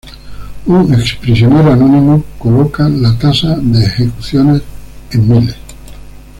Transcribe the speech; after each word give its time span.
Un 0.65 0.91
ex 0.95 1.13
prisionero 1.15 1.71
anónimo 1.73 2.23
coloca 2.39 2.89
la 2.89 3.15
tasa 3.19 3.55
de 3.61 3.85
ejecuciones 3.85 4.63
en 5.11 5.29
'miles'. 5.29 5.55